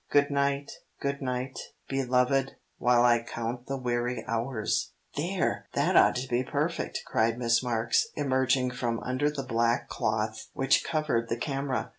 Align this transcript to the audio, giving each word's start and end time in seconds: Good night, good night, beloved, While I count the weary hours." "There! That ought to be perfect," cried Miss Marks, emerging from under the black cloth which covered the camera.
Good 0.09 0.31
night, 0.31 0.71
good 0.99 1.21
night, 1.21 1.59
beloved, 1.87 2.53
While 2.79 3.03
I 3.05 3.21
count 3.21 3.67
the 3.67 3.77
weary 3.77 4.25
hours." 4.27 4.93
"There! 5.15 5.67
That 5.73 5.95
ought 5.95 6.15
to 6.15 6.27
be 6.27 6.41
perfect," 6.43 7.03
cried 7.05 7.37
Miss 7.37 7.61
Marks, 7.61 8.07
emerging 8.15 8.71
from 8.71 8.99
under 9.01 9.29
the 9.29 9.43
black 9.43 9.89
cloth 9.89 10.47
which 10.55 10.83
covered 10.83 11.29
the 11.29 11.37
camera. 11.37 11.89